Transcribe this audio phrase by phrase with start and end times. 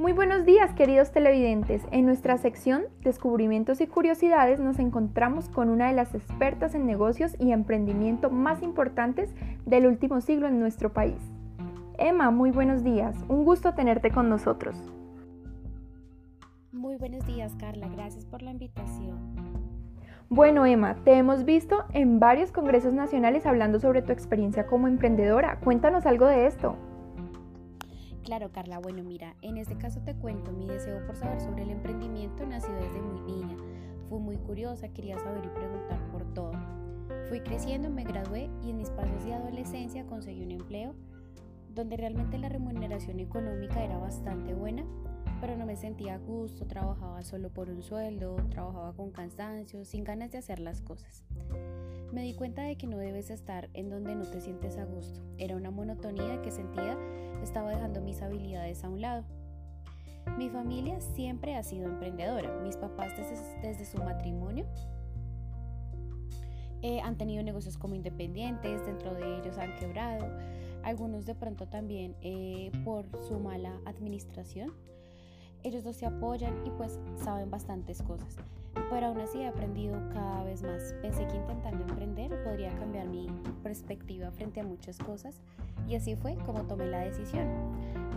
[0.00, 1.82] Muy buenos días queridos televidentes.
[1.90, 7.36] En nuestra sección Descubrimientos y Curiosidades nos encontramos con una de las expertas en negocios
[7.38, 9.34] y emprendimiento más importantes
[9.66, 11.18] del último siglo en nuestro país.
[11.98, 13.14] Emma, muy buenos días.
[13.28, 14.74] Un gusto tenerte con nosotros.
[16.72, 19.18] Muy buenos días Carla, gracias por la invitación.
[20.30, 25.60] Bueno Emma, te hemos visto en varios congresos nacionales hablando sobre tu experiencia como emprendedora.
[25.60, 26.78] Cuéntanos algo de esto.
[28.24, 31.70] Claro, Carla, bueno, mira, en este caso te cuento, mi deseo por saber sobre el
[31.70, 33.56] emprendimiento nació desde muy niña.
[34.08, 36.52] Fui muy curiosa, quería saber y preguntar por todo.
[37.28, 40.94] Fui creciendo, me gradué y en mis pasos de adolescencia conseguí un empleo
[41.74, 44.84] donde realmente la remuneración económica era bastante buena,
[45.40, 50.04] pero no me sentía a gusto, trabajaba solo por un sueldo, trabajaba con cansancio, sin
[50.04, 51.24] ganas de hacer las cosas.
[52.12, 55.20] Me di cuenta de que no debes estar en donde no te sientes a gusto.
[55.38, 56.98] Era una monotonía que sentía
[57.42, 59.24] estaba dejando mis habilidades a un lado.
[60.36, 62.60] Mi familia siempre ha sido emprendedora.
[62.62, 63.12] Mis papás
[63.62, 64.66] desde, su matrimonio
[66.82, 70.26] eh, han tenido negocios como independientes, dentro de ellos han quebrado,
[70.82, 74.72] algunos de pronto también eh, por su mala administración.
[75.62, 78.36] Ellos dos se apoyan y pues saben bastantes cosas
[78.90, 80.94] pero aún así he aprendido cada vez más.
[81.00, 83.28] Pensé que intentando emprender podría cambiar mi
[83.62, 85.40] perspectiva frente a muchas cosas
[85.88, 87.46] y así fue como tomé la decisión.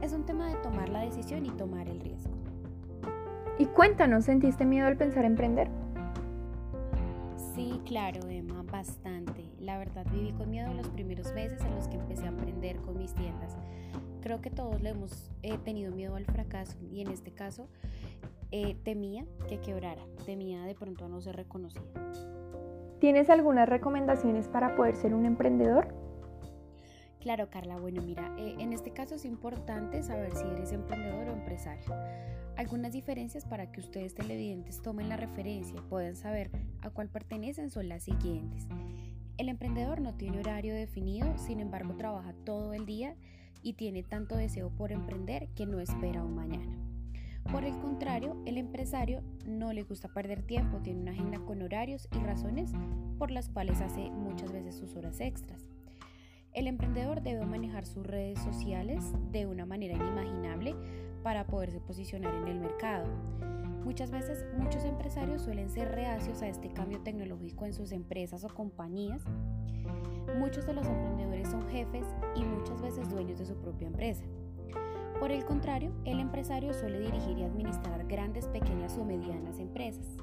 [0.00, 2.32] Es un tema de tomar la decisión y tomar el riesgo.
[3.58, 5.68] Y cuéntanos, ¿sentiste miedo al pensar emprender?
[7.84, 9.44] Claro, Emma, bastante.
[9.58, 12.98] La verdad viví con miedo los primeros meses en los que empecé a emprender con
[12.98, 13.56] mis tiendas.
[14.20, 17.68] Creo que todos le hemos eh, tenido miedo al fracaso y en este caso
[18.52, 21.82] eh, temía que quebrara, temía de pronto a no ser reconocida.
[23.00, 25.99] ¿Tienes algunas recomendaciones para poder ser un emprendedor?
[27.20, 27.76] Claro, Carla.
[27.76, 31.94] Bueno, mira, eh, en este caso es importante saber si eres emprendedor o empresario.
[32.56, 36.50] Algunas diferencias para que ustedes televidentes tomen la referencia y puedan saber
[36.80, 38.66] a cuál pertenecen son las siguientes.
[39.36, 43.16] El emprendedor no tiene horario definido, sin embargo trabaja todo el día
[43.62, 46.76] y tiene tanto deseo por emprender que no espera un mañana.
[47.50, 52.08] Por el contrario, el empresario no le gusta perder tiempo, tiene una agenda con horarios
[52.12, 52.72] y razones
[53.18, 55.69] por las cuales hace muchas veces sus horas extras.
[56.52, 60.74] El emprendedor debe manejar sus redes sociales de una manera inimaginable
[61.22, 63.06] para poderse posicionar en el mercado.
[63.84, 68.48] Muchas veces muchos empresarios suelen ser reacios a este cambio tecnológico en sus empresas o
[68.48, 69.22] compañías.
[70.38, 74.24] Muchos de los emprendedores son jefes y muchas veces dueños de su propia empresa.
[75.20, 80.16] Por el contrario, el empresario suele dirigir y administrar grandes, pequeñas o medianas empresas.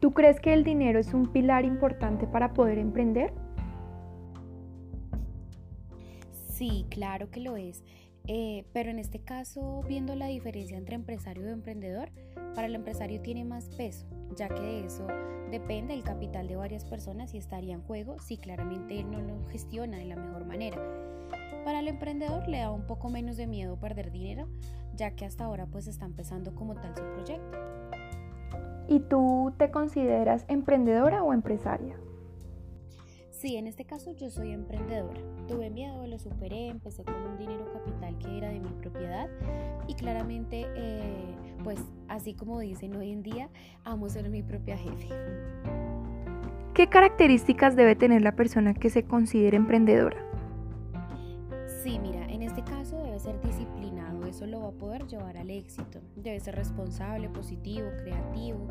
[0.00, 3.32] ¿Tú crees que el dinero es un pilar importante para poder emprender?
[6.62, 7.82] Sí, claro que lo es.
[8.28, 12.12] Eh, pero en este caso, viendo la diferencia entre empresario y emprendedor,
[12.54, 14.06] para el empresario tiene más peso,
[14.36, 15.04] ya que de eso
[15.50, 19.98] depende el capital de varias personas y estaría en juego si claramente no lo gestiona
[19.98, 20.78] de la mejor manera.
[21.64, 24.46] Para el emprendedor le da un poco menos de miedo perder dinero,
[24.94, 27.58] ya que hasta ahora pues está empezando como tal su proyecto.
[28.86, 31.96] ¿Y tú te consideras emprendedora o empresaria?
[33.42, 35.20] Sí, en este caso yo soy emprendedora.
[35.48, 39.28] Tuve miedo, lo superé, empecé con un dinero capital que era de mi propiedad
[39.88, 43.50] y claramente, eh, pues así como dicen hoy en día,
[43.82, 45.08] amo ser mi propia jefe.
[46.72, 50.24] ¿Qué características debe tener la persona que se considere emprendedora?
[51.82, 55.50] Sí, mira, en este caso debe ser disciplinado, eso lo va a poder llevar al
[55.50, 56.00] éxito.
[56.14, 58.68] Debe ser responsable, positivo, creativo.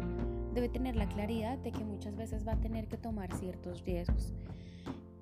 [0.54, 4.34] Debe tener la claridad de que muchas veces va a tener que tomar ciertos riesgos.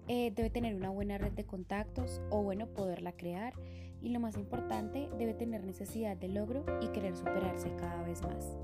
[0.07, 3.53] Eh, debe tener una buena red de contactos o bueno, poderla crear.
[4.01, 8.57] Y lo más importante, debe tener necesidad de logro y querer superarse cada vez más.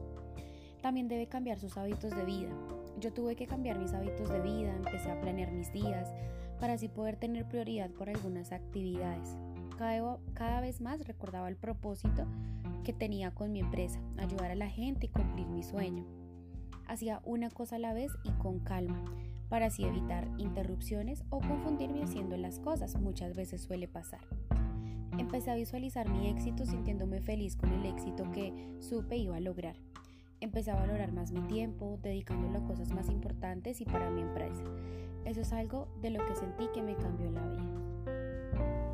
[0.82, 2.50] También debe cambiar sus hábitos de vida.
[3.00, 6.12] Yo tuve que cambiar mis hábitos de vida, empecé a planear mis días,
[6.60, 9.36] para así poder tener prioridad por algunas actividades.
[9.78, 12.26] Cada, cada vez más recordaba el propósito
[12.84, 16.25] que tenía con mi empresa, ayudar a la gente y cumplir mi sueño.
[16.96, 19.04] Hacía una cosa a la vez y con calma,
[19.50, 24.22] para así evitar interrupciones o confundirme haciendo las cosas, muchas veces suele pasar.
[25.18, 29.76] Empecé a visualizar mi éxito sintiéndome feliz con el éxito que supe iba a lograr.
[30.40, 34.64] Empecé a valorar más mi tiempo, dedicándolo a cosas más importantes y para mi empresa.
[35.26, 37.85] Eso es algo de lo que sentí que me cambió la vida.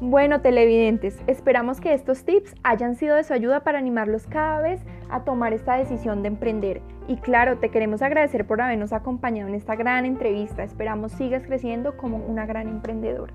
[0.03, 4.81] Bueno, televidentes, esperamos que estos tips hayan sido de su ayuda para animarlos cada vez
[5.11, 6.81] a tomar esta decisión de emprender.
[7.07, 10.63] Y claro, te queremos agradecer por habernos acompañado en esta gran entrevista.
[10.63, 13.31] Esperamos sigas creciendo como una gran emprendedora.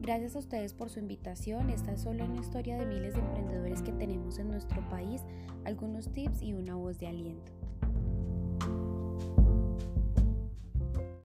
[0.00, 1.68] Gracias a ustedes por su invitación.
[1.70, 5.20] Esta es solo una historia de miles de emprendedores que tenemos en nuestro país,
[5.64, 7.50] algunos tips y una voz de aliento.